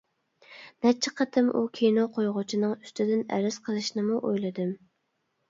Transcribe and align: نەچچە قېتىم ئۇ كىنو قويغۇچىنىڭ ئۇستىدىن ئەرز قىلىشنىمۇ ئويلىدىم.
نەچچە 0.85 1.11
قېتىم 1.19 1.51
ئۇ 1.59 1.61
كىنو 1.79 2.07
قويغۇچىنىڭ 2.15 2.73
ئۇستىدىن 2.79 3.23
ئەرز 3.39 3.61
قىلىشنىمۇ 3.69 4.19
ئويلىدىم. 4.33 4.75